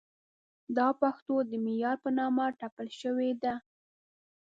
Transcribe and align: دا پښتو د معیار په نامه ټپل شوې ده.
دا 0.77 0.87
پښتو 1.01 1.35
د 1.49 1.51
معیار 1.65 1.97
په 2.03 2.09
نامه 2.17 2.45
ټپل 2.59 2.87
شوې 3.01 3.29
ده. 3.43 3.53